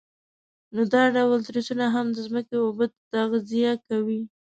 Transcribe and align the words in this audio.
نو 0.73 0.81
دا 0.93 1.03
ډول 1.15 1.39
تریسونه 1.47 1.85
هم 1.95 2.05
د 2.11 2.17
ځمکې 2.27 2.55
اوبه 2.63 2.85
تغذیه 3.13 3.73
کوي. 3.87 4.21